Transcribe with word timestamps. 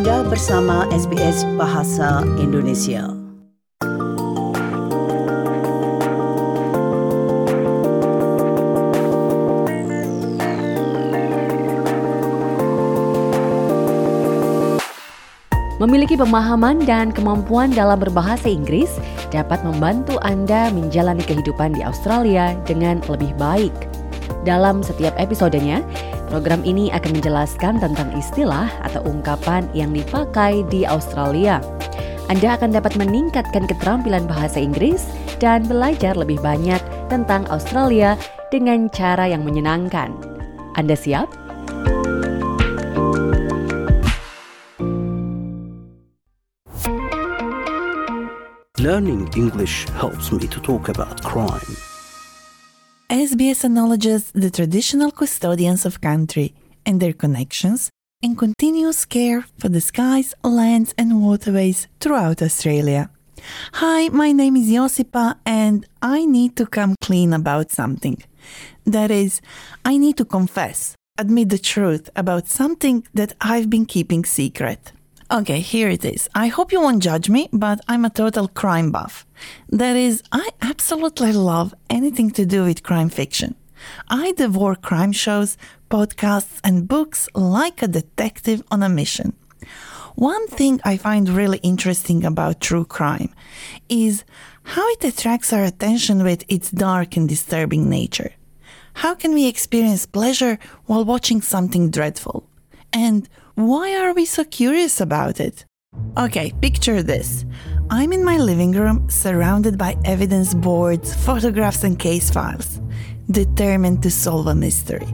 Anda 0.00 0.24
bersama 0.24 0.88
SBS 0.96 1.44
Bahasa 1.60 2.24
Indonesia. 2.40 3.04
Memiliki 15.76 16.16
pemahaman 16.16 16.80
dan 16.88 17.12
kemampuan 17.12 17.68
dalam 17.76 18.00
berbahasa 18.00 18.48
Inggris 18.48 18.88
dapat 19.28 19.60
membantu 19.68 20.16
Anda 20.24 20.72
menjalani 20.72 21.20
kehidupan 21.28 21.76
di 21.76 21.84
Australia 21.84 22.56
dengan 22.64 23.04
lebih 23.04 23.36
baik. 23.36 23.76
Dalam 24.48 24.80
setiap 24.80 25.12
episodenya, 25.20 25.84
program 26.30 26.62
ini 26.62 26.88
akan 26.94 27.18
menjelaskan 27.18 27.82
tentang 27.82 28.08
istilah 28.14 28.70
atau 28.86 29.02
ungkapan 29.04 29.66
yang 29.74 29.90
dipakai 29.90 30.62
di 30.70 30.86
Australia. 30.86 31.58
Anda 32.30 32.54
akan 32.54 32.70
dapat 32.70 32.94
meningkatkan 32.94 33.66
keterampilan 33.66 34.30
bahasa 34.30 34.62
Inggris 34.62 35.02
dan 35.42 35.66
belajar 35.66 36.14
lebih 36.14 36.38
banyak 36.38 36.78
tentang 37.10 37.42
Australia 37.50 38.14
dengan 38.54 38.86
cara 38.94 39.26
yang 39.26 39.42
menyenangkan. 39.42 40.14
Anda 40.78 40.94
siap? 40.94 41.26
Learning 48.80 49.28
English 49.36 49.84
helps 49.98 50.32
me 50.32 50.46
to 50.48 50.56
talk 50.62 50.88
about 50.88 51.20
crime. 51.20 51.89
SBS 53.10 53.64
acknowledges 53.64 54.30
the 54.36 54.52
traditional 54.52 55.10
custodians 55.10 55.84
of 55.84 56.00
country 56.00 56.54
and 56.86 57.00
their 57.00 57.12
connections 57.12 57.90
and 58.22 58.38
continuous 58.38 59.04
care 59.04 59.44
for 59.58 59.68
the 59.68 59.80
skies, 59.80 60.32
lands, 60.44 60.94
and 60.96 61.20
waterways 61.20 61.88
throughout 61.98 62.40
Australia. 62.40 63.10
Hi, 63.72 64.10
my 64.10 64.30
name 64.30 64.54
is 64.54 64.70
Josipa, 64.70 65.34
and 65.44 65.86
I 66.00 66.24
need 66.24 66.54
to 66.54 66.66
come 66.66 66.94
clean 67.02 67.32
about 67.32 67.72
something. 67.72 68.22
That 68.86 69.10
is, 69.10 69.40
I 69.84 69.96
need 69.96 70.16
to 70.18 70.24
confess, 70.24 70.94
admit 71.18 71.48
the 71.48 71.58
truth 71.58 72.10
about 72.14 72.46
something 72.46 73.04
that 73.14 73.32
I've 73.40 73.68
been 73.68 73.86
keeping 73.86 74.24
secret. 74.24 74.92
Okay, 75.32 75.60
here 75.60 75.88
it 75.88 76.04
is. 76.04 76.28
I 76.34 76.48
hope 76.48 76.72
you 76.72 76.80
won't 76.80 77.04
judge 77.04 77.30
me, 77.30 77.48
but 77.52 77.78
I'm 77.86 78.04
a 78.04 78.10
total 78.10 78.48
crime 78.48 78.90
buff. 78.90 79.24
That 79.68 79.94
is, 79.94 80.24
I 80.32 80.48
absolutely 80.60 81.32
love 81.32 81.72
anything 81.88 82.32
to 82.32 82.44
do 82.44 82.64
with 82.64 82.82
crime 82.82 83.10
fiction. 83.10 83.54
I 84.08 84.32
devour 84.32 84.74
crime 84.74 85.12
shows, 85.12 85.56
podcasts, 85.88 86.58
and 86.64 86.88
books 86.88 87.28
like 87.32 87.80
a 87.80 87.86
detective 87.86 88.64
on 88.72 88.82
a 88.82 88.88
mission. 88.88 89.34
One 90.16 90.48
thing 90.48 90.80
I 90.84 90.96
find 90.96 91.28
really 91.28 91.58
interesting 91.58 92.24
about 92.24 92.60
true 92.60 92.84
crime 92.84 93.32
is 93.88 94.24
how 94.64 94.86
it 94.94 95.04
attracts 95.04 95.52
our 95.52 95.62
attention 95.62 96.24
with 96.24 96.44
its 96.48 96.72
dark 96.72 97.16
and 97.16 97.28
disturbing 97.28 97.88
nature. 97.88 98.32
How 98.94 99.14
can 99.14 99.32
we 99.32 99.46
experience 99.46 100.06
pleasure 100.06 100.58
while 100.86 101.04
watching 101.04 101.40
something 101.40 101.92
dreadful? 101.92 102.48
And 102.92 103.28
why 103.68 103.96
are 103.96 104.12
we 104.14 104.24
so 104.24 104.44
curious 104.44 105.00
about 105.00 105.40
it? 105.40 105.64
Okay, 106.16 106.52
picture 106.60 107.02
this. 107.02 107.44
I'm 107.90 108.12
in 108.12 108.24
my 108.24 108.36
living 108.36 108.72
room 108.72 109.08
surrounded 109.10 109.76
by 109.76 109.96
evidence 110.04 110.54
boards, 110.54 111.14
photographs, 111.14 111.82
and 111.82 111.98
case 111.98 112.30
files, 112.30 112.80
determined 113.30 114.02
to 114.02 114.10
solve 114.10 114.46
a 114.46 114.54
mystery. 114.54 115.12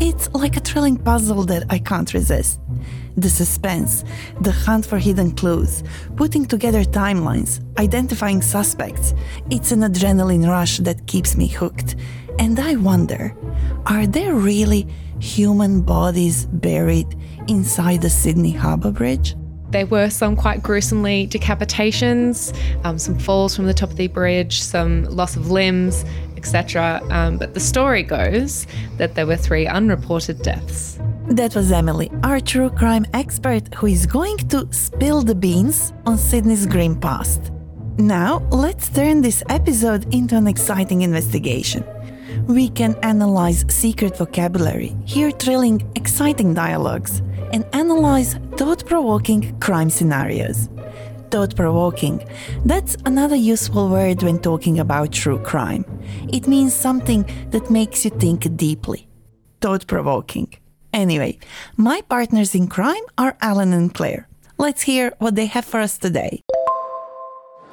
It's 0.00 0.28
like 0.32 0.56
a 0.56 0.60
thrilling 0.60 0.96
puzzle 0.96 1.44
that 1.44 1.64
I 1.70 1.78
can't 1.78 2.12
resist. 2.12 2.60
The 3.16 3.30
suspense, 3.30 4.04
the 4.40 4.52
hunt 4.52 4.86
for 4.86 4.98
hidden 4.98 5.32
clues, 5.32 5.84
putting 6.16 6.46
together 6.46 6.84
timelines, 6.84 7.60
identifying 7.78 8.42
suspects, 8.42 9.14
it's 9.50 9.72
an 9.72 9.80
adrenaline 9.80 10.48
rush 10.48 10.78
that 10.78 11.06
keeps 11.06 11.36
me 11.36 11.46
hooked. 11.46 11.96
And 12.38 12.58
I 12.58 12.76
wonder 12.76 13.34
are 13.86 14.06
there 14.06 14.34
really 14.34 14.88
human 15.20 15.82
bodies 15.82 16.46
buried 16.46 17.06
inside 17.48 18.02
the 18.02 18.10
Sydney 18.10 18.52
Harbour 18.52 18.90
Bridge? 18.90 19.34
There 19.70 19.86
were 19.86 20.08
some 20.08 20.34
quite 20.34 20.62
gruesomely 20.62 21.26
decapitations, 21.26 22.56
um, 22.84 22.98
some 22.98 23.18
falls 23.18 23.54
from 23.54 23.66
the 23.66 23.74
top 23.74 23.90
of 23.90 23.96
the 23.96 24.06
bridge, 24.06 24.62
some 24.62 25.04
loss 25.04 25.36
of 25.36 25.50
limbs, 25.50 26.04
etc. 26.36 27.02
Um, 27.10 27.36
but 27.36 27.52
the 27.52 27.60
story 27.60 28.02
goes 28.02 28.66
that 28.96 29.14
there 29.14 29.26
were 29.26 29.36
three 29.36 29.66
unreported 29.66 30.42
deaths. 30.42 30.98
That 31.28 31.54
was 31.54 31.70
Emily, 31.70 32.10
our 32.22 32.40
true 32.40 32.70
crime 32.70 33.04
expert, 33.12 33.74
who 33.74 33.88
is 33.88 34.06
going 34.06 34.38
to 34.48 34.66
spill 34.72 35.20
the 35.22 35.34
beans 35.34 35.92
on 36.06 36.16
Sydney's 36.16 36.64
grim 36.64 36.98
past. 36.98 37.52
Now, 37.98 38.38
let's 38.50 38.88
turn 38.88 39.20
this 39.20 39.42
episode 39.50 40.14
into 40.14 40.36
an 40.36 40.46
exciting 40.46 41.02
investigation. 41.02 41.84
We 42.46 42.68
can 42.68 42.96
analyze 43.02 43.64
secret 43.68 44.16
vocabulary, 44.16 44.96
hear 45.04 45.30
thrilling, 45.30 45.90
exciting 45.94 46.54
dialogues, 46.54 47.20
and 47.52 47.64
analyze 47.72 48.34
thought 48.56 48.84
provoking 48.86 49.58
crime 49.60 49.90
scenarios. 49.90 50.68
Thought 51.30 51.56
provoking, 51.56 52.26
that's 52.64 52.96
another 53.04 53.36
useful 53.36 53.88
word 53.88 54.22
when 54.22 54.38
talking 54.38 54.78
about 54.78 55.12
true 55.12 55.38
crime. 55.38 55.84
It 56.32 56.46
means 56.46 56.72
something 56.72 57.24
that 57.50 57.70
makes 57.70 58.04
you 58.04 58.10
think 58.10 58.56
deeply. 58.56 59.08
Thought 59.60 59.86
provoking. 59.86 60.54
Anyway, 60.92 61.38
my 61.76 62.00
partners 62.08 62.54
in 62.54 62.66
crime 62.68 63.04
are 63.18 63.36
Alan 63.40 63.72
and 63.72 63.92
Claire. 63.92 64.26
Let's 64.56 64.82
hear 64.82 65.12
what 65.18 65.34
they 65.34 65.46
have 65.46 65.64
for 65.64 65.80
us 65.80 65.98
today. 65.98 66.42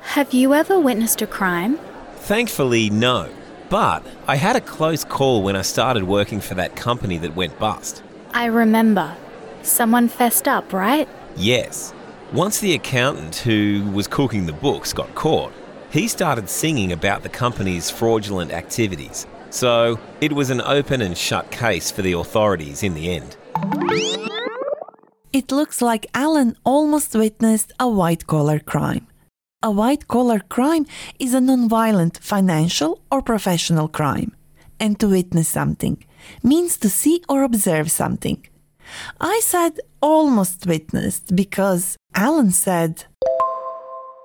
Have 0.01 0.33
you 0.33 0.53
ever 0.53 0.79
witnessed 0.79 1.21
a 1.21 1.27
crime? 1.27 1.79
Thankfully, 2.17 2.89
no. 2.89 3.29
But 3.75 4.05
I 4.25 4.37
had 4.37 4.55
a 4.55 4.61
close 4.61 5.03
call 5.03 5.43
when 5.43 5.57
I 5.57 5.61
started 5.61 6.05
working 6.05 6.39
for 6.39 6.53
that 6.53 6.77
company 6.77 7.17
that 7.17 7.35
went 7.35 7.59
bust. 7.59 8.03
I 8.33 8.45
remember. 8.45 9.17
Someone 9.63 10.07
fessed 10.07 10.47
up, 10.47 10.71
right? 10.71 11.09
Yes. 11.35 11.93
Once 12.31 12.59
the 12.59 12.73
accountant 12.73 13.35
who 13.35 13.83
was 13.93 14.07
cooking 14.07 14.45
the 14.45 14.53
books 14.53 14.93
got 14.93 15.13
caught, 15.13 15.51
he 15.91 16.07
started 16.07 16.49
singing 16.49 16.93
about 16.93 17.23
the 17.23 17.27
company's 17.27 17.89
fraudulent 17.89 18.53
activities. 18.53 19.27
So 19.49 19.99
it 20.21 20.31
was 20.31 20.49
an 20.51 20.61
open 20.61 21.01
and 21.01 21.17
shut 21.17 21.51
case 21.51 21.91
for 21.91 22.01
the 22.01 22.13
authorities 22.13 22.81
in 22.81 22.93
the 22.93 23.13
end. 23.13 23.35
It 25.33 25.51
looks 25.51 25.81
like 25.81 26.05
Alan 26.13 26.55
almost 26.63 27.13
witnessed 27.13 27.73
a 27.77 27.89
white 27.89 28.25
collar 28.25 28.59
crime. 28.59 29.07
A 29.65 29.71
white 29.71 30.07
collar 30.07 30.41
crime 30.41 30.85
is 31.17 31.33
a 31.33 31.41
non-violent 31.41 32.19
financial 32.19 33.01
or 33.11 33.23
professional 33.23 33.87
crime. 33.87 34.31
And 34.79 34.99
to 34.99 35.07
witness 35.09 35.49
something 35.49 36.05
means 36.43 36.77
to 36.77 36.87
see 36.87 37.23
or 37.27 37.41
observe 37.41 37.89
something. 37.89 38.45
I 39.19 39.39
said 39.43 39.79
almost 40.03 40.67
witnessed 40.67 41.35
because 41.35 41.97
Alan 42.13 42.51
said, 42.51 43.05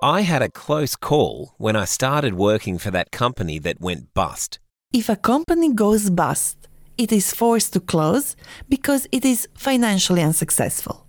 I 0.03 0.21
had 0.21 0.43
a 0.43 0.49
close 0.63 0.95
call 0.95 1.55
when 1.57 1.75
I 1.75 1.85
started 1.85 2.35
working 2.35 2.77
for 2.77 2.91
that 2.91 3.09
company 3.09 3.57
that 3.65 3.81
went 3.81 4.13
bust. 4.13 4.59
if 4.93 5.09
a 5.09 5.15
company 5.15 5.73
goes 5.73 6.11
bust, 6.11 6.67
it 6.99 7.11
is 7.11 7.33
forced 7.33 7.73
to 7.73 7.79
close 7.79 8.35
because 8.69 9.07
it 9.11 9.25
is 9.25 9.47
financially 9.55 10.21
unsuccessful. 10.21 11.07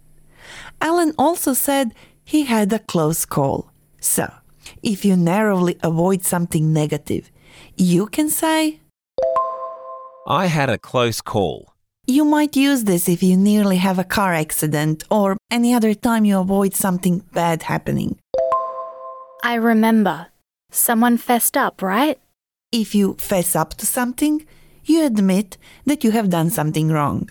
Alan 0.80 1.12
also 1.18 1.52
said 1.52 1.92
he 2.24 2.44
had 2.44 2.72
a 2.72 2.78
close 2.78 3.26
call. 3.26 3.71
So, 4.02 4.30
if 4.82 5.04
you 5.04 5.16
narrowly 5.16 5.78
avoid 5.82 6.24
something 6.24 6.72
negative, 6.72 7.30
you 7.76 8.06
can 8.06 8.28
say, 8.28 8.80
I 10.26 10.46
had 10.46 10.68
a 10.68 10.78
close 10.78 11.20
call. 11.20 11.72
You 12.06 12.24
might 12.24 12.56
use 12.56 12.82
this 12.82 13.08
if 13.08 13.22
you 13.22 13.36
nearly 13.36 13.76
have 13.76 14.00
a 14.00 14.04
car 14.04 14.34
accident 14.34 15.04
or 15.08 15.36
any 15.52 15.72
other 15.72 15.94
time 15.94 16.24
you 16.24 16.40
avoid 16.40 16.74
something 16.74 17.20
bad 17.32 17.62
happening. 17.62 18.18
I 19.44 19.54
remember. 19.54 20.26
Someone 20.72 21.16
fessed 21.16 21.56
up, 21.56 21.80
right? 21.80 22.18
If 22.72 22.94
you 22.94 23.14
fess 23.18 23.54
up 23.54 23.74
to 23.74 23.86
something, 23.86 24.44
you 24.84 25.04
admit 25.06 25.58
that 25.86 26.02
you 26.02 26.10
have 26.10 26.28
done 26.28 26.50
something 26.50 26.90
wrong. 26.90 27.30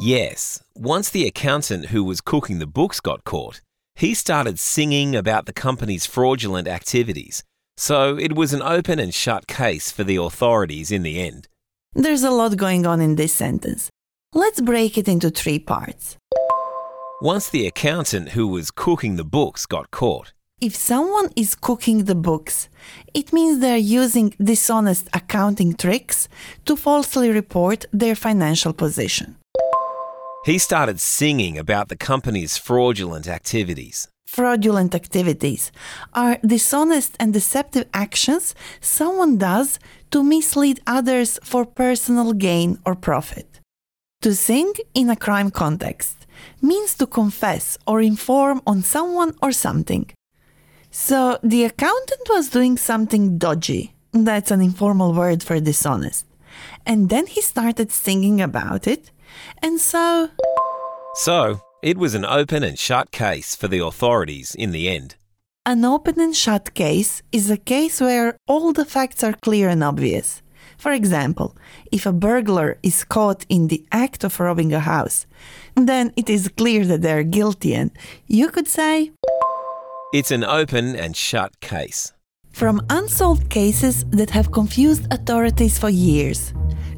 Yes, 0.00 0.62
once 0.74 1.10
the 1.10 1.26
accountant 1.26 1.86
who 1.86 2.02
was 2.02 2.20
cooking 2.20 2.58
the 2.58 2.66
books 2.66 2.98
got 2.98 3.24
caught, 3.24 3.60
he 3.98 4.14
started 4.14 4.60
singing 4.60 5.16
about 5.16 5.46
the 5.46 5.52
company's 5.52 6.06
fraudulent 6.06 6.68
activities. 6.68 7.42
So 7.76 8.16
it 8.16 8.36
was 8.36 8.52
an 8.52 8.62
open 8.62 9.00
and 9.00 9.12
shut 9.12 9.48
case 9.48 9.90
for 9.90 10.04
the 10.04 10.16
authorities 10.16 10.92
in 10.92 11.02
the 11.02 11.20
end. 11.20 11.48
There's 11.94 12.22
a 12.22 12.30
lot 12.30 12.56
going 12.56 12.86
on 12.86 13.00
in 13.00 13.16
this 13.16 13.32
sentence. 13.32 13.90
Let's 14.32 14.60
break 14.60 14.98
it 14.98 15.08
into 15.08 15.30
three 15.30 15.58
parts. 15.58 16.16
Once 17.20 17.48
the 17.48 17.66
accountant 17.66 18.30
who 18.30 18.46
was 18.46 18.70
cooking 18.70 19.16
the 19.16 19.24
books 19.24 19.66
got 19.66 19.90
caught, 19.90 20.32
If 20.60 20.74
someone 20.74 21.30
is 21.36 21.54
cooking 21.54 22.04
the 22.04 22.16
books, 22.16 22.68
it 23.14 23.32
means 23.32 23.58
they're 23.58 23.94
using 24.00 24.34
dishonest 24.42 25.08
accounting 25.12 25.74
tricks 25.74 26.28
to 26.66 26.76
falsely 26.76 27.30
report 27.30 27.86
their 27.92 28.16
financial 28.16 28.72
position. 28.72 29.37
He 30.44 30.58
started 30.58 31.00
singing 31.00 31.58
about 31.58 31.88
the 31.88 31.96
company's 31.96 32.56
fraudulent 32.56 33.26
activities. 33.26 34.08
Fraudulent 34.26 34.94
activities 34.94 35.72
are 36.14 36.38
dishonest 36.46 37.16
and 37.18 37.32
deceptive 37.32 37.86
actions 37.92 38.54
someone 38.80 39.38
does 39.38 39.78
to 40.10 40.22
mislead 40.22 40.80
others 40.86 41.38
for 41.42 41.64
personal 41.64 42.32
gain 42.34 42.78
or 42.86 42.94
profit. 42.94 43.60
To 44.22 44.34
sing 44.34 44.72
in 44.94 45.10
a 45.10 45.16
crime 45.16 45.50
context 45.50 46.26
means 46.62 46.94
to 46.96 47.06
confess 47.06 47.78
or 47.86 48.00
inform 48.00 48.62
on 48.66 48.82
someone 48.82 49.34
or 49.42 49.52
something. 49.52 50.10
So 50.90 51.38
the 51.42 51.64
accountant 51.64 52.28
was 52.28 52.48
doing 52.48 52.76
something 52.76 53.38
dodgy. 53.38 53.94
That's 54.12 54.50
an 54.50 54.60
informal 54.60 55.12
word 55.14 55.42
for 55.42 55.60
dishonest. 55.60 56.26
And 56.86 57.10
then 57.10 57.26
he 57.26 57.40
started 57.40 57.90
singing 57.90 58.40
about 58.40 58.86
it. 58.86 59.10
And 59.62 59.80
so 59.80 60.30
So, 61.14 61.60
it 61.82 61.96
was 61.96 62.14
an 62.14 62.24
open 62.24 62.62
and 62.62 62.78
shut 62.78 63.10
case 63.10 63.54
for 63.54 63.68
the 63.68 63.84
authorities 63.84 64.54
in 64.54 64.72
the 64.72 64.88
end. 64.88 65.16
An 65.66 65.84
open 65.84 66.18
and 66.20 66.34
shut 66.34 66.74
case 66.74 67.22
is 67.30 67.50
a 67.50 67.56
case 67.56 68.00
where 68.00 68.36
all 68.46 68.72
the 68.72 68.84
facts 68.84 69.22
are 69.22 69.34
clear 69.34 69.68
and 69.68 69.84
obvious. 69.84 70.42
For 70.78 70.92
example, 70.92 71.56
if 71.92 72.06
a 72.06 72.12
burglar 72.12 72.78
is 72.82 73.04
caught 73.04 73.44
in 73.48 73.68
the 73.68 73.84
act 73.92 74.24
of 74.24 74.38
robbing 74.40 74.72
a 74.72 74.80
house, 74.80 75.26
then 75.74 76.12
it 76.16 76.30
is 76.30 76.48
clear 76.48 76.84
that 76.86 77.02
they 77.02 77.12
are 77.12 77.22
guilty, 77.22 77.74
and 77.74 77.90
you 78.26 78.48
could 78.48 78.68
say, 78.68 79.10
It's 80.14 80.30
an 80.30 80.44
open 80.44 80.96
and 80.96 81.16
shut 81.16 81.60
case. 81.60 82.12
From 82.58 82.84
unsolved 82.90 83.48
cases 83.50 84.04
that 84.06 84.30
have 84.30 84.50
confused 84.50 85.06
authorities 85.12 85.78
for 85.78 85.90
years, 85.90 86.52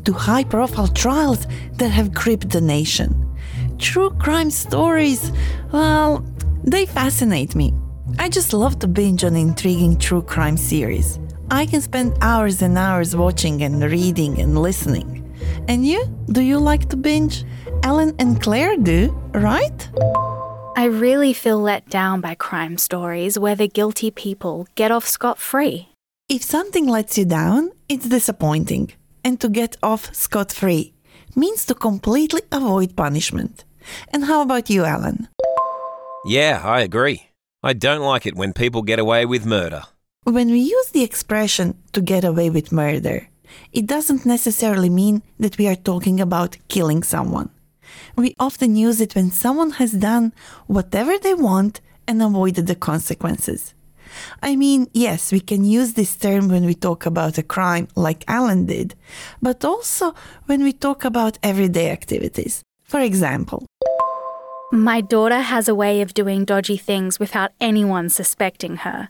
to 0.06 0.12
high 0.14 0.42
profile 0.42 0.88
trials 0.88 1.46
that 1.74 1.90
have 1.90 2.14
gripped 2.14 2.48
the 2.48 2.62
nation. 2.62 3.36
True 3.76 4.08
crime 4.08 4.50
stories, 4.50 5.30
well, 5.70 6.24
they 6.64 6.86
fascinate 6.86 7.54
me. 7.54 7.74
I 8.18 8.30
just 8.30 8.54
love 8.54 8.78
to 8.78 8.88
binge 8.88 9.22
on 9.22 9.36
intriguing 9.36 9.98
true 9.98 10.22
crime 10.22 10.56
series. 10.56 11.18
I 11.50 11.66
can 11.66 11.82
spend 11.82 12.16
hours 12.22 12.62
and 12.62 12.78
hours 12.78 13.14
watching 13.14 13.62
and 13.62 13.82
reading 13.82 14.40
and 14.40 14.56
listening. 14.56 15.30
And 15.68 15.86
you? 15.86 16.06
Do 16.32 16.40
you 16.40 16.58
like 16.58 16.88
to 16.88 16.96
binge? 16.96 17.44
Alan 17.82 18.14
and 18.18 18.40
Claire 18.40 18.78
do, 18.78 19.10
right? 19.34 19.88
I 20.80 20.84
really 20.84 21.34
feel 21.34 21.60
let 21.60 21.90
down 21.90 22.22
by 22.22 22.34
crime 22.34 22.78
stories 22.78 23.38
where 23.38 23.54
the 23.54 23.68
guilty 23.68 24.10
people 24.10 24.66
get 24.76 24.90
off 24.90 25.06
scot 25.06 25.38
free. 25.38 25.90
If 26.30 26.42
something 26.42 26.88
lets 26.88 27.18
you 27.18 27.26
down, 27.26 27.72
it's 27.90 28.08
disappointing. 28.08 28.92
And 29.22 29.38
to 29.42 29.50
get 29.50 29.76
off 29.82 30.08
scot 30.14 30.50
free 30.50 30.94
means 31.36 31.66
to 31.66 31.74
completely 31.74 32.40
avoid 32.50 32.96
punishment. 32.96 33.64
And 34.08 34.24
how 34.24 34.40
about 34.40 34.70
you, 34.70 34.86
Alan? 34.86 35.28
Yeah, 36.24 36.62
I 36.64 36.80
agree. 36.80 37.28
I 37.62 37.74
don't 37.74 38.00
like 38.12 38.24
it 38.24 38.34
when 38.34 38.54
people 38.54 38.80
get 38.80 38.98
away 38.98 39.26
with 39.26 39.44
murder. 39.44 39.82
When 40.24 40.50
we 40.50 40.60
use 40.60 40.88
the 40.92 41.04
expression 41.04 41.76
to 41.92 42.00
get 42.00 42.24
away 42.24 42.48
with 42.48 42.72
murder, 42.72 43.28
it 43.70 43.86
doesn't 43.86 44.24
necessarily 44.24 44.88
mean 44.88 45.20
that 45.38 45.58
we 45.58 45.68
are 45.68 45.76
talking 45.76 46.22
about 46.22 46.56
killing 46.68 47.02
someone. 47.02 47.50
We 48.16 48.34
often 48.38 48.76
use 48.76 49.00
it 49.00 49.14
when 49.14 49.30
someone 49.30 49.72
has 49.72 49.92
done 49.92 50.32
whatever 50.66 51.18
they 51.18 51.34
want 51.34 51.80
and 52.06 52.22
avoided 52.22 52.66
the 52.66 52.74
consequences. 52.74 53.74
I 54.42 54.56
mean, 54.56 54.88
yes, 54.92 55.30
we 55.30 55.40
can 55.40 55.64
use 55.64 55.92
this 55.92 56.16
term 56.16 56.48
when 56.48 56.64
we 56.64 56.74
talk 56.74 57.06
about 57.06 57.38
a 57.38 57.44
crime 57.44 57.86
like 57.94 58.24
Alan 58.26 58.66
did, 58.66 58.94
but 59.40 59.64
also 59.64 60.14
when 60.46 60.64
we 60.64 60.72
talk 60.72 61.04
about 61.04 61.38
everyday 61.42 61.90
activities. 61.90 62.62
For 62.82 63.00
example, 63.00 63.66
My 64.72 65.00
daughter 65.00 65.40
has 65.40 65.68
a 65.68 65.74
way 65.74 66.00
of 66.00 66.14
doing 66.14 66.44
dodgy 66.44 66.76
things 66.76 67.18
without 67.18 67.50
anyone 67.60 68.08
suspecting 68.08 68.76
her. 68.86 69.08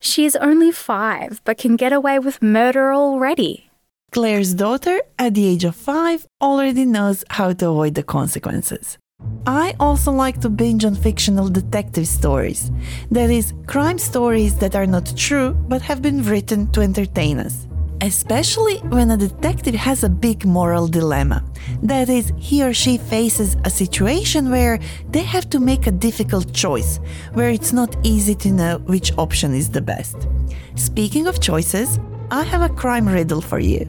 She 0.00 0.24
is 0.24 0.34
only 0.34 0.72
five, 0.72 1.40
but 1.44 1.58
can 1.58 1.76
get 1.76 1.92
away 1.92 2.18
with 2.18 2.42
murder 2.42 2.92
already. 2.92 3.70
Claire's 4.12 4.54
daughter, 4.54 5.00
at 5.18 5.34
the 5.34 5.46
age 5.46 5.64
of 5.64 5.76
five, 5.76 6.26
already 6.40 6.84
knows 6.84 7.24
how 7.30 7.52
to 7.52 7.68
avoid 7.68 7.94
the 7.94 8.02
consequences. 8.02 8.98
I 9.46 9.74
also 9.80 10.12
like 10.12 10.40
to 10.40 10.48
binge 10.48 10.84
on 10.84 10.94
fictional 10.94 11.48
detective 11.48 12.06
stories. 12.06 12.70
That 13.10 13.30
is, 13.30 13.52
crime 13.66 13.98
stories 13.98 14.56
that 14.58 14.74
are 14.74 14.86
not 14.86 15.16
true 15.16 15.52
but 15.68 15.82
have 15.82 16.02
been 16.02 16.22
written 16.22 16.70
to 16.72 16.80
entertain 16.80 17.38
us. 17.38 17.66
Especially 18.02 18.76
when 18.88 19.10
a 19.10 19.16
detective 19.16 19.74
has 19.74 20.04
a 20.04 20.08
big 20.08 20.44
moral 20.44 20.86
dilemma. 20.86 21.42
That 21.82 22.08
is, 22.08 22.32
he 22.36 22.62
or 22.62 22.74
she 22.74 22.98
faces 22.98 23.56
a 23.64 23.70
situation 23.70 24.50
where 24.50 24.78
they 25.10 25.22
have 25.22 25.48
to 25.50 25.58
make 25.58 25.86
a 25.86 25.92
difficult 25.92 26.52
choice, 26.52 27.00
where 27.32 27.50
it's 27.50 27.72
not 27.72 27.96
easy 28.02 28.34
to 28.36 28.50
know 28.52 28.78
which 28.86 29.16
option 29.16 29.54
is 29.54 29.70
the 29.70 29.80
best. 29.80 30.28
Speaking 30.74 31.26
of 31.26 31.40
choices, 31.40 31.98
I 32.30 32.42
have 32.42 32.62
a 32.62 32.74
crime 32.74 33.08
riddle 33.08 33.40
for 33.40 33.60
you. 33.60 33.88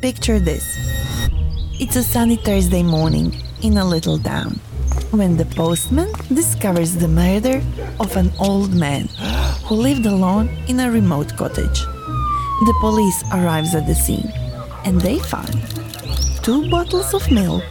Picture 0.00 0.38
this 0.38 0.64
it's 1.78 1.94
a 1.94 2.02
sunny 2.02 2.36
Thursday 2.36 2.82
morning 2.82 3.36
in 3.62 3.76
a 3.76 3.84
little 3.84 4.18
town 4.18 4.58
when 5.10 5.36
the 5.36 5.44
postman 5.44 6.10
discovers 6.32 6.94
the 6.94 7.06
murder 7.06 7.62
of 8.00 8.16
an 8.16 8.32
old 8.40 8.72
man 8.72 9.08
who 9.66 9.74
lived 9.74 10.06
alone 10.06 10.48
in 10.68 10.80
a 10.80 10.90
remote 10.90 11.36
cottage. 11.36 11.80
The 12.64 12.74
police 12.80 13.22
arrives 13.34 13.74
at 13.74 13.86
the 13.86 13.94
scene 13.94 14.32
and 14.86 14.98
they 14.98 15.18
find 15.18 15.60
two 16.42 16.70
bottles 16.70 17.12
of 17.12 17.30
milk, 17.30 17.64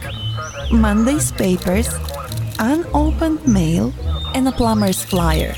Monday's 0.70 1.32
papers, 1.32 1.88
unopened 2.60 3.44
mail, 3.44 3.92
and 4.36 4.46
a 4.46 4.52
plumber's 4.52 5.02
flyer. 5.02 5.54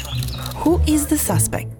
Who 0.65 0.81
is 0.87 1.07
the 1.07 1.19
suspect? 1.19 1.78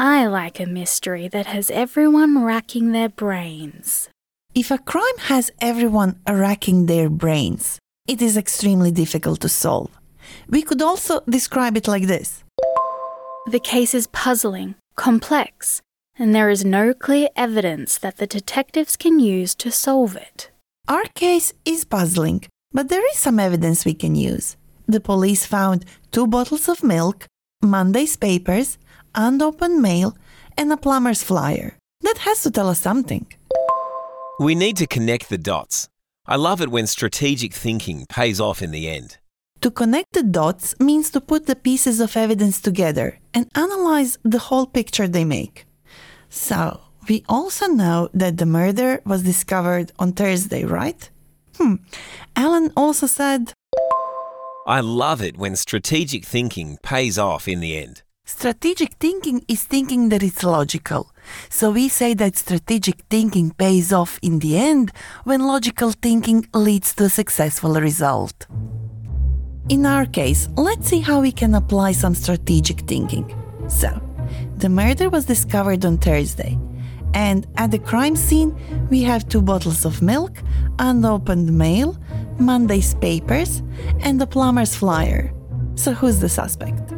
I 0.00 0.28
like 0.28 0.60
a 0.60 0.66
mystery 0.66 1.26
that 1.26 1.46
has 1.46 1.72
everyone 1.72 2.44
racking 2.44 2.92
their 2.92 3.08
brains. 3.08 4.08
If 4.54 4.70
a 4.70 4.78
crime 4.78 5.18
has 5.22 5.50
everyone 5.60 6.20
racking 6.28 6.86
their 6.86 7.10
brains, 7.10 7.80
it 8.06 8.22
is 8.22 8.36
extremely 8.36 8.92
difficult 8.92 9.40
to 9.40 9.48
solve. 9.48 9.90
We 10.48 10.62
could 10.62 10.82
also 10.82 11.22
describe 11.28 11.76
it 11.76 11.88
like 11.88 12.06
this 12.06 12.44
The 13.48 13.58
case 13.58 13.92
is 13.92 14.06
puzzling, 14.06 14.76
complex, 14.94 15.82
and 16.16 16.32
there 16.32 16.48
is 16.48 16.64
no 16.64 16.94
clear 16.94 17.28
evidence 17.34 17.98
that 17.98 18.18
the 18.18 18.26
detectives 18.28 18.96
can 18.96 19.18
use 19.18 19.52
to 19.56 19.72
solve 19.72 20.14
it. 20.14 20.52
Our 20.86 21.06
case 21.14 21.52
is 21.64 21.84
puzzling, 21.84 22.44
but 22.70 22.88
there 22.88 23.04
is 23.10 23.18
some 23.18 23.40
evidence 23.40 23.84
we 23.84 23.94
can 23.94 24.14
use. 24.14 24.56
The 24.86 25.00
police 25.00 25.44
found 25.44 25.84
two 26.12 26.28
bottles 26.28 26.68
of 26.68 26.84
milk, 26.84 27.26
Monday's 27.60 28.16
papers, 28.16 28.78
unopened 29.14 29.82
mail, 29.82 30.16
and 30.56 30.72
a 30.72 30.76
plumber's 30.76 31.22
flyer. 31.22 31.76
That 32.02 32.18
has 32.18 32.42
to 32.42 32.50
tell 32.50 32.68
us 32.68 32.80
something. 32.80 33.26
We 34.40 34.54
need 34.54 34.76
to 34.76 34.86
connect 34.86 35.28
the 35.28 35.38
dots. 35.38 35.88
I 36.26 36.36
love 36.36 36.60
it 36.60 36.68
when 36.68 36.86
strategic 36.86 37.52
thinking 37.52 38.06
pays 38.08 38.40
off 38.40 38.62
in 38.62 38.70
the 38.70 38.88
end. 38.88 39.18
To 39.62 39.70
connect 39.70 40.12
the 40.12 40.22
dots 40.22 40.78
means 40.78 41.10
to 41.10 41.20
put 41.20 41.46
the 41.46 41.56
pieces 41.56 41.98
of 42.00 42.16
evidence 42.16 42.60
together 42.60 43.18
and 43.34 43.50
analyze 43.54 44.18
the 44.22 44.38
whole 44.38 44.66
picture 44.66 45.08
they 45.08 45.24
make. 45.24 45.66
So, 46.28 46.80
we 47.08 47.24
also 47.28 47.66
know 47.66 48.08
that 48.14 48.36
the 48.36 48.46
murder 48.46 49.00
was 49.04 49.22
discovered 49.22 49.90
on 49.98 50.12
Thursday, 50.12 50.64
right? 50.64 51.10
Hmm. 51.56 51.76
Alan 52.36 52.72
also 52.76 53.06
said 53.06 53.52
I 54.68 54.80
love 54.80 55.22
it 55.22 55.38
when 55.38 55.56
strategic 55.56 56.26
thinking 56.26 56.76
pays 56.82 57.18
off 57.18 57.48
in 57.48 57.60
the 57.60 57.76
end. 57.76 58.02
Strategic 58.28 58.92
thinking 59.00 59.42
is 59.48 59.64
thinking 59.64 60.10
that 60.10 60.22
it's 60.22 60.44
logical. 60.44 61.10
So 61.48 61.70
we 61.70 61.88
say 61.88 62.12
that 62.14 62.36
strategic 62.36 63.00
thinking 63.08 63.52
pays 63.52 63.90
off 63.90 64.18
in 64.22 64.40
the 64.40 64.58
end 64.58 64.92
when 65.24 65.46
logical 65.46 65.92
thinking 65.92 66.46
leads 66.52 66.94
to 66.96 67.04
a 67.04 67.08
successful 67.08 67.72
result. 67.80 68.46
In 69.70 69.86
our 69.86 70.04
case, 70.04 70.46
let's 70.56 70.88
see 70.88 71.00
how 71.00 71.22
we 71.22 71.32
can 71.32 71.54
apply 71.54 71.92
some 71.92 72.14
strategic 72.14 72.80
thinking. 72.80 73.34
So, 73.66 73.98
the 74.58 74.68
murder 74.68 75.08
was 75.08 75.24
discovered 75.24 75.86
on 75.86 75.96
Thursday, 75.96 76.58
and 77.14 77.46
at 77.56 77.70
the 77.70 77.78
crime 77.78 78.14
scene, 78.14 78.54
we 78.90 79.02
have 79.04 79.28
two 79.28 79.40
bottles 79.40 79.86
of 79.86 80.02
milk, 80.02 80.42
unopened 80.78 81.50
mail, 81.56 81.96
Monday's 82.38 82.94
papers, 82.94 83.62
and 84.00 84.20
the 84.20 84.26
plumber's 84.26 84.74
flyer. 84.74 85.32
So, 85.76 85.92
who's 85.92 86.20
the 86.20 86.28
suspect? 86.28 86.97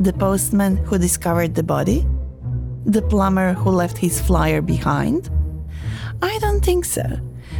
The 0.00 0.12
postman 0.12 0.76
who 0.76 0.96
discovered 0.96 1.56
the 1.56 1.64
body? 1.64 2.06
The 2.86 3.02
plumber 3.02 3.52
who 3.52 3.70
left 3.70 3.98
his 3.98 4.20
flyer 4.20 4.62
behind? 4.62 5.28
I 6.22 6.38
don't 6.38 6.64
think 6.64 6.84
so, 6.84 7.18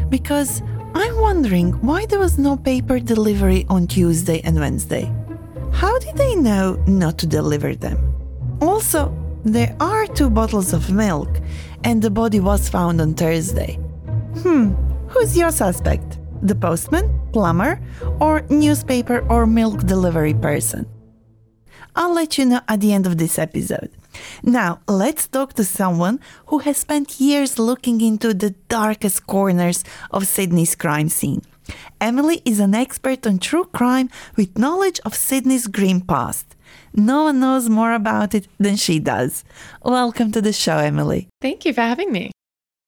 because 0.09 0.63
I'm 0.95 1.17
wondering 1.17 1.73
why 1.83 2.07
there 2.07 2.21
was 2.21 2.39
no 2.39 2.57
paper 2.57 3.01
delivery 3.01 3.67
on 3.69 3.89
Tuesday 3.89 4.41
and 4.43 4.59
Wednesday. 4.61 5.13
How 5.73 5.99
did 5.99 6.17
they 6.17 6.37
know 6.37 6.75
not 6.87 7.19
to 7.19 7.27
deliver 7.27 7.75
them? 7.75 8.15
Also, 8.61 9.13
there 9.45 9.75
are 9.81 10.07
two 10.07 10.31
bottles 10.31 10.73
of 10.73 10.93
milk, 10.93 11.41
and 11.83 12.01
the 12.01 12.11
body 12.11 12.39
was 12.39 12.69
found 12.69 13.01
on 13.01 13.15
Thursday. 13.15 13.75
Hmm, 14.43 14.71
who's 15.09 15.37
your 15.37 15.51
suspect? 15.51 16.19
The 16.43 16.55
postman, 16.55 17.21
plumber, 17.33 17.81
or 18.21 18.43
newspaper 18.49 19.27
or 19.29 19.45
milk 19.45 19.87
delivery 19.87 20.35
person? 20.35 20.87
I'll 21.99 22.15
let 22.15 22.39
you 22.39 22.45
know 22.45 22.61
at 22.69 22.81
the 22.81 22.93
end 22.93 23.09
of 23.09 23.19
this 23.19 23.41
episode. 23.41 23.91
Now, 24.45 24.79
let's 24.87 25.27
talk 25.27 25.55
to 25.55 25.65
someone 25.65 26.21
who 26.47 26.59
has 26.61 26.77
spent 26.77 27.19
years 27.21 27.59
looking 27.59 28.01
into 28.01 28.33
the 28.33 28.51
darkest 28.69 29.27
corners 29.27 29.83
of 30.13 30.29
Sydney's 30.29 30.77
crime 30.77 31.09
scene. 31.09 31.43
Emily 32.01 32.41
is 32.45 32.61
an 32.61 32.73
expert 32.73 33.27
on 33.27 33.41
true 33.41 33.65
crime 33.65 34.11
with 34.37 34.57
knowledge 34.57 35.01
of 35.05 35.17
Sydney's 35.17 35.67
grim 35.67 36.01
past. 36.01 36.55
No 36.95 37.25
one 37.25 37.41
knows 37.41 37.69
more 37.69 37.93
about 37.95 38.33
it 38.33 38.47
than 38.59 38.77
she 38.77 39.01
does. 39.01 39.43
Welcome 39.83 40.31
to 40.33 40.41
the 40.41 40.53
show, 40.53 40.79
Emily. 40.79 41.27
Thank 41.41 41.65
you 41.65 41.75
for 41.75 41.81
having 41.81 42.13
me. 42.13 42.31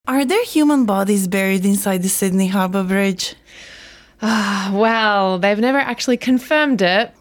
Are 0.07 0.25
there 0.25 0.45
human 0.45 0.87
bodies 0.87 1.27
buried 1.27 1.67
inside 1.67 2.05
the 2.05 2.09
Sydney 2.09 2.47
Harbour 2.47 2.85
Bridge? 2.85 3.35
Ah, 4.23 4.71
well, 4.73 5.41
they've 5.41 5.59
never 5.59 5.79
actually 5.79 6.17
confirmed 6.17 6.81
it. 6.81 7.13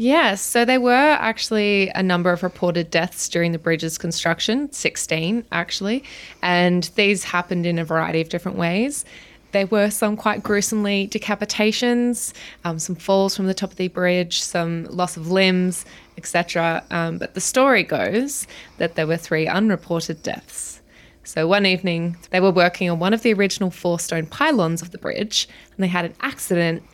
Yes, 0.00 0.40
so 0.40 0.64
there 0.64 0.80
were 0.80 0.92
actually 0.92 1.88
a 1.88 2.04
number 2.04 2.30
of 2.30 2.44
reported 2.44 2.88
deaths 2.88 3.28
during 3.28 3.50
the 3.50 3.58
bridge's 3.58 3.98
construction, 3.98 4.70
16 4.70 5.44
actually, 5.50 6.04
and 6.40 6.84
these 6.94 7.24
happened 7.24 7.66
in 7.66 7.80
a 7.80 7.84
variety 7.84 8.20
of 8.20 8.28
different 8.28 8.56
ways. 8.56 9.04
There 9.50 9.66
were 9.66 9.90
some 9.90 10.16
quite 10.16 10.44
gruesomely 10.44 11.08
decapitations, 11.08 12.32
um, 12.64 12.78
some 12.78 12.94
falls 12.94 13.34
from 13.34 13.48
the 13.48 13.54
top 13.54 13.72
of 13.72 13.76
the 13.76 13.88
bridge, 13.88 14.40
some 14.40 14.84
loss 14.84 15.16
of 15.16 15.32
limbs, 15.32 15.84
etc. 16.16 16.84
Um, 16.92 17.18
but 17.18 17.34
the 17.34 17.40
story 17.40 17.82
goes 17.82 18.46
that 18.76 18.94
there 18.94 19.06
were 19.08 19.16
three 19.16 19.48
unreported 19.48 20.22
deaths. 20.22 20.80
So 21.24 21.48
one 21.48 21.66
evening, 21.66 22.16
they 22.30 22.38
were 22.38 22.52
working 22.52 22.88
on 22.88 23.00
one 23.00 23.14
of 23.14 23.22
the 23.22 23.32
original 23.32 23.72
four 23.72 23.98
stone 23.98 24.26
pylons 24.26 24.80
of 24.80 24.92
the 24.92 24.98
bridge, 24.98 25.48
and 25.76 25.82
they 25.82 25.88
had 25.88 26.04
an 26.04 26.14
accident 26.20 26.84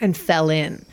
and 0.00 0.16
fell 0.16 0.50
in. 0.50 0.86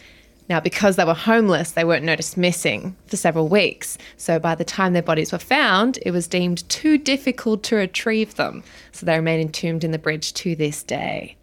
Now, 0.50 0.60
because 0.60 0.96
they 0.96 1.06
were 1.06 1.14
homeless, 1.14 1.72
they 1.72 1.84
weren't 1.84 2.04
noticed 2.04 2.36
missing 2.36 2.96
for 3.08 3.16
several 3.16 3.48
weeks. 3.48 3.98
So 4.18 4.38
by 4.38 4.56
the 4.56 4.66
time 4.66 4.94
their 4.94 5.02
bodies 5.02 5.32
were 5.32 5.38
found, 5.38 5.98
it 6.06 6.12
was 6.12 6.28
deemed 6.28 6.68
too 6.68 6.98
difficult 6.98 7.64
to 7.64 7.78
retrieve 7.78 8.36
them. 8.36 8.64
So 8.92 9.06
they 9.06 9.16
remain 9.16 9.40
entombed 9.40 9.84
in 9.84 9.92
the 9.92 10.00
bridge 10.00 10.34
to 10.34 10.56
this 10.56 10.84
day. 10.84 11.38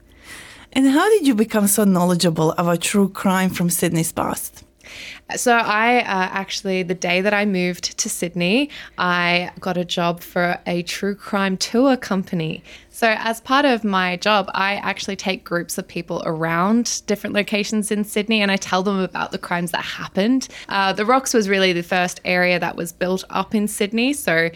And 0.73 0.89
how 0.89 1.09
did 1.09 1.27
you 1.27 1.35
become 1.35 1.67
so 1.67 1.85
knowledgeable 1.85 2.53
about 2.53 2.83
true 2.83 3.09
crime 3.09 3.51
from 3.51 3.71
Sydney's 3.71 4.13
past? 4.13 4.65
So 5.37 5.53
I 5.57 5.99
uh, 5.99 6.05
actually, 6.05 6.83
the 6.83 6.95
day 6.95 7.21
that 7.21 7.35
I 7.35 7.45
moved 7.45 7.99
to 7.99 8.09
Sydney, 8.09 8.71
I 8.97 9.51
got 9.61 9.77
a 9.77 9.85
job 9.85 10.21
for 10.21 10.59
a 10.67 10.83
true 10.83 11.15
crime 11.15 11.57
tour 11.57 11.97
company. 11.97 12.63
So 12.91 13.15
as 13.17 13.41
part 13.41 13.65
of 13.65 13.85
my 13.85 14.17
job, 14.17 14.51
I 14.55 14.75
actually 14.77 15.15
take 15.15 15.45
groups 15.45 15.79
of 15.79 15.87
people 15.87 16.21
around 16.27 17.03
different 17.07 17.33
locations 17.33 17.93
in 17.93 18.03
Sydney, 18.03 18.43
and 18.43 18.51
I 18.51 18.57
tell 18.57 18.83
them 18.83 18.99
about 18.99 19.31
the 19.31 19.39
crimes 19.39 19.71
that 19.71 19.85
happened. 19.85 20.49
Uh, 20.69 20.93
the 20.93 21.07
Rocks 21.07 21.33
was 21.33 21.49
really 21.49 21.73
the 21.73 21.85
first 21.85 22.21
area 22.25 22.59
that 22.59 22.75
was 22.75 22.93
built 22.93 23.23
up 23.31 23.55
in 23.55 23.69
Sydney, 23.69 24.13
so 24.15 24.51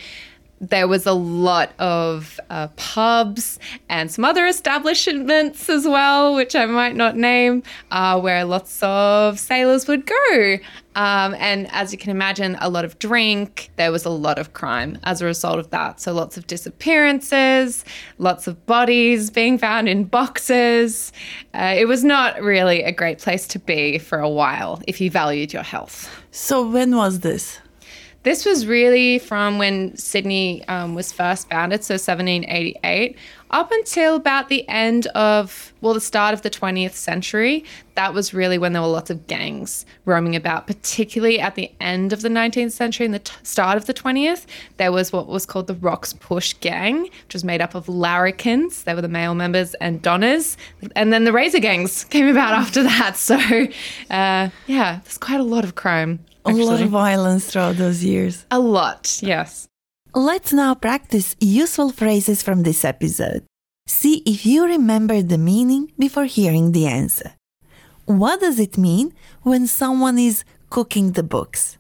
there 0.63 0.87
was 0.87 1.07
a 1.07 1.13
lot 1.13 1.73
of 1.81 2.39
uh, 2.49 2.69
pubs 2.77 3.59
and 3.89 4.11
some 4.11 4.25
other 4.25 4.47
establishments 4.47 5.69
as 5.69 5.87
well, 5.87 6.37
which 6.37 6.55
I 6.55 6.67
might 6.67 6.95
not 6.95 7.17
name, 7.17 7.65
uh, 7.91 8.21
where 8.21 8.45
lots 8.45 8.81
of 8.81 9.41
sailors 9.41 9.89
would 9.89 10.07
go. 10.07 10.59
Um, 10.95 11.35
and 11.39 11.69
as 11.73 11.91
you 11.91 11.99
can 11.99 12.11
imagine, 12.11 12.57
a 12.61 12.71
lot 12.71 12.85
of 12.85 12.99
drink. 13.01 13.71
There 13.77 13.91
was 13.91 14.05
a 14.05 14.11
lot 14.11 14.39
of 14.39 14.53
crime 14.53 14.99
as 15.03 15.21
a 15.21 15.25
result 15.25 15.59
of 15.59 15.71
that. 15.71 16.01
So 16.01 16.13
lots 16.13 16.37
of 16.37 16.47
disappearances, 16.47 17.85
lots 18.19 18.47
of 18.47 18.65
bodies 18.67 19.31
being 19.31 19.59
found 19.59 19.89
in 19.89 20.05
boxes. 20.05 21.13
Uh, 21.55 21.75
it 21.77 21.87
was 21.87 22.05
not 22.05 22.41
really 22.41 22.85
a 22.85 22.93
great 22.93 23.19
place 23.19 23.49
to 23.49 23.59
be 23.59 23.99
for 23.99 24.21
a 24.21 24.29
while 24.29 24.81
if 24.87 25.01
you 25.01 25.11
valued 25.11 25.53
your 25.53 25.65
health. 25.65 26.09
So, 26.31 26.67
when 26.67 26.97
was 26.97 27.21
this? 27.21 27.59
This 28.23 28.45
was 28.45 28.67
really 28.67 29.19
from 29.19 29.59
when 29.59 29.97
Sydney 29.97 30.67
um, 30.69 30.95
was 30.95 31.11
first 31.11 31.49
founded, 31.49 31.83
so 31.83 31.95
1788, 31.95 33.17
up 33.51 33.73
until 33.73 34.15
about 34.15 34.49
the 34.49 34.67
end 34.69 35.09
of, 35.09 35.73
well, 35.81 35.93
the 35.93 36.01
start 36.01 36.33
of 36.33 36.43
the 36.43 36.49
20th 36.49 36.93
century. 36.93 37.65
That 37.97 38.15
was 38.15 38.33
really 38.33 38.59
when 38.59 38.73
there 38.73 38.81
were 38.81 38.89
lots 38.89 39.11
of 39.11 39.27
gangs 39.27 39.85
roaming 40.05 40.37
about, 40.37 40.69
particularly 40.69 41.41
at 41.41 41.57
the 41.57 41.73
end 41.81 42.13
of 42.13 42.23
the 42.23 42.29
19th 42.29 42.71
century 42.71 43.07
and 43.07 43.15
the 43.15 43.19
t- 43.19 43.35
start 43.43 43.77
of 43.77 43.87
the 43.87 43.93
20th. 43.93 44.47
There 44.77 44.93
was 44.93 45.13
what 45.13 45.27
was 45.27 45.45
called 45.45 45.67
the 45.67 45.75
Rocks 45.75 46.13
Push 46.13 46.55
Gang, 46.61 47.03
which 47.03 47.35
was 47.35 47.43
made 47.43 47.61
up 47.61 47.75
of 47.75 47.89
larrikins, 47.89 48.85
they 48.85 48.95
were 48.95 49.03
the 49.03 49.09
male 49.09 49.35
members, 49.35 49.75
and 49.75 50.01
donahs. 50.01 50.57
And 50.95 51.13
then 51.13 51.25
the 51.25 51.33
razor 51.33 51.59
gangs 51.59 52.05
came 52.11 52.29
about 52.29 52.55
after 52.55 52.85
that. 52.85 53.17
So, 53.17 53.37
uh, 53.37 54.49
yeah, 54.69 55.01
there's 55.03 55.19
quite 55.19 55.41
a 55.41 55.45
lot 55.45 55.65
of 55.65 55.75
crime. 55.75 56.21
A 56.45 56.53
lot 56.53 56.81
of 56.81 56.91
violence 56.91 57.47
throughout 57.47 57.77
those 57.77 58.03
years. 58.03 58.47
A 58.51 58.59
lot, 58.59 59.21
yes. 59.23 59.69
Let's 60.15 60.53
now 60.53 60.75
practice 60.75 61.37
useful 61.41 61.91
phrases 61.91 62.43
from 62.43 62.65
this 62.65 62.85
episode. 62.85 63.45
See 63.87 64.23
if 64.27 64.45
you 64.45 64.65
remember 64.65 65.23
the 65.23 65.39
meaning 65.39 65.93
before 65.99 66.27
hearing 66.27 66.73
the 66.73 66.87
answer. 66.87 67.33
What 68.07 68.41
does 68.41 68.59
it 68.59 68.77
mean 68.77 69.15
when 69.43 69.67
someone 69.67 70.19
is 70.19 70.45
cooking 70.69 71.13
the 71.13 71.23
books? 71.23 71.79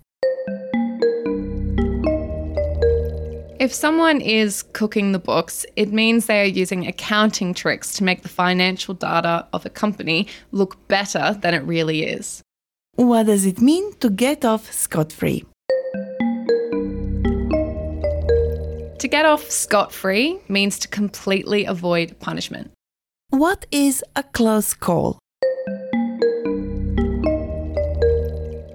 If 3.58 3.72
someone 3.72 4.20
is 4.20 4.62
cooking 4.62 5.12
the 5.12 5.18
books, 5.18 5.66
it 5.76 5.92
means 5.92 6.26
they 6.26 6.40
are 6.40 6.44
using 6.44 6.86
accounting 6.86 7.54
tricks 7.54 7.94
to 7.94 8.04
make 8.04 8.22
the 8.22 8.28
financial 8.28 8.94
data 8.94 9.46
of 9.52 9.66
a 9.66 9.70
company 9.70 10.26
look 10.50 10.88
better 10.88 11.36
than 11.40 11.54
it 11.54 11.64
really 11.64 12.04
is. 12.04 12.42
What 12.96 13.24
does 13.24 13.46
it 13.46 13.58
mean 13.58 13.94
to 14.00 14.10
get 14.10 14.44
off 14.44 14.70
scot 14.70 15.12
free? 15.12 15.46
To 18.98 19.08
get 19.08 19.24
off 19.24 19.50
scot 19.50 19.92
free 19.92 20.38
means 20.48 20.78
to 20.80 20.88
completely 20.88 21.64
avoid 21.64 22.20
punishment. 22.20 22.70
What 23.30 23.64
is 23.70 24.04
a 24.14 24.22
close 24.22 24.74
call? 24.74 25.18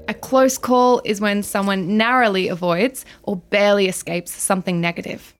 A 0.07 0.15
close 0.19 0.57
call 0.57 0.99
is 1.05 1.21
when 1.21 1.43
someone 1.43 1.95
narrowly 1.95 2.47
avoids 2.47 3.05
or 3.21 3.35
barely 3.37 3.87
escapes 3.87 4.31
something 4.31 4.81
negative. 4.81 5.35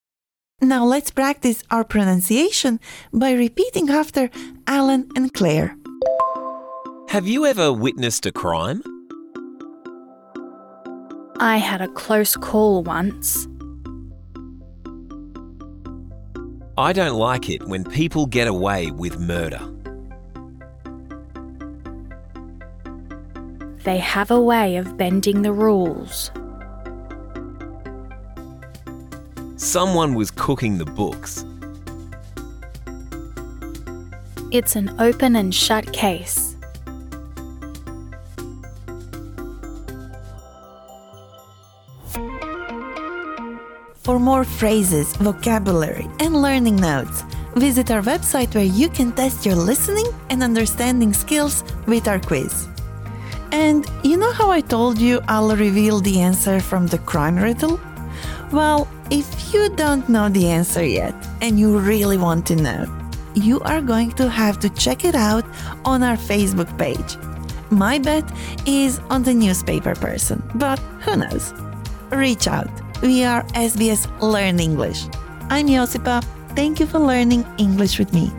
Now 0.62 0.86
let's 0.86 1.10
practice 1.10 1.63
our 1.72 1.84
pronunciation 1.84 2.79
by 3.12 3.31
repeating 3.31 3.89
after 3.89 4.29
Alan 4.67 5.10
and 5.15 5.34
Claire. 5.34 5.75
Have 7.09 7.25
you 7.25 7.45
ever 7.45 7.71
witnessed 7.71 8.25
a 8.25 8.33
crime? 8.33 8.83
I 11.39 11.55
had 11.55 11.81
a 11.81 11.87
close 11.87 12.35
call 12.35 12.83
once. 12.83 13.47
I 16.77 16.91
don't 16.91 17.17
like 17.17 17.49
it 17.49 17.63
when 17.63 17.85
people 17.85 18.25
get 18.25 18.49
away 18.49 18.91
with 18.91 19.19
murder. 19.19 19.61
They 23.85 23.99
have 23.99 24.29
a 24.29 24.41
way 24.41 24.75
of 24.75 24.97
bending 24.97 25.43
the 25.43 25.53
rules. 25.53 26.29
Someone 29.55 30.13
was 30.13 30.29
cooking 30.29 30.77
the 30.77 30.85
books. 30.85 31.45
It's 34.51 34.75
an 34.75 34.93
open 34.99 35.37
and 35.37 35.55
shut 35.55 35.93
case. 35.93 36.47
For 44.07 44.19
more 44.19 44.45
phrases, 44.45 45.13
vocabulary, 45.17 46.07
and 46.21 46.41
learning 46.41 46.77
notes, 46.77 47.23
visit 47.55 47.91
our 47.91 48.01
website 48.01 48.55
where 48.55 48.63
you 48.63 48.87
can 48.87 49.11
test 49.11 49.45
your 49.45 49.55
listening 49.55 50.07
and 50.29 50.41
understanding 50.41 51.11
skills 51.11 51.61
with 51.87 52.07
our 52.07 52.17
quiz. 52.17 52.69
And 53.51 53.85
you 54.05 54.15
know 54.15 54.31
how 54.31 54.49
I 54.49 54.61
told 54.61 54.97
you 54.97 55.19
I'll 55.27 55.53
reveal 55.57 55.99
the 55.99 56.21
answer 56.21 56.61
from 56.61 56.87
the 56.87 56.99
crime 56.99 57.35
riddle? 57.35 57.81
Well, 58.53 58.87
if 59.11 59.53
you 59.53 59.67
don't 59.75 60.07
know 60.07 60.29
the 60.29 60.47
answer 60.47 60.85
yet 60.85 61.13
and 61.41 61.59
you 61.59 61.77
really 61.77 62.17
want 62.17 62.45
to 62.45 62.55
know, 62.55 62.85
you 63.33 63.59
are 63.59 63.81
going 63.81 64.11
to 64.11 64.29
have 64.29 64.57
to 64.61 64.69
check 64.69 65.03
it 65.03 65.15
out 65.15 65.43
on 65.83 66.01
our 66.01 66.15
Facebook 66.15 66.71
page. 66.77 67.17
My 67.71 67.99
bet 67.99 68.23
is 68.65 68.99
on 69.09 69.23
the 69.23 69.33
newspaper 69.33 69.95
person, 69.95 70.41
but 70.55 70.79
who 71.03 71.17
knows? 71.17 71.53
Reach 72.09 72.47
out. 72.47 72.87
We 73.01 73.24
are 73.24 73.44
SBS 73.54 74.10
Learn 74.22 74.60
English. 74.60 75.06
I'm 75.54 75.68
Josipa. 75.68 76.24
Thank 76.56 76.80
you 76.80 76.88
for 76.88 76.98
learning 76.98 77.46
English 77.60 78.00
with 78.00 78.12
me. 78.12 78.34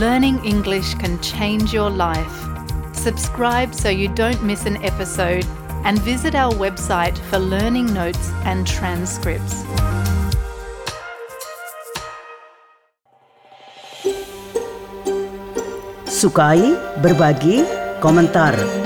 Learning 0.00 0.40
English 0.46 0.94
can 0.94 1.20
change 1.20 1.74
your 1.74 1.90
life. 1.90 2.32
Subscribe 2.94 3.74
so 3.74 3.90
you 3.90 4.08
don't 4.08 4.42
miss 4.42 4.64
an 4.64 4.82
episode 4.82 5.44
and 5.84 6.00
visit 6.00 6.34
our 6.34 6.52
website 6.54 7.18
for 7.28 7.38
learning 7.38 7.92
notes 7.92 8.32
and 8.48 8.66
transcripts. 8.66 9.60
Sukai, 16.08 16.80
berbagi, 17.04 17.60
komentar. 18.00 18.85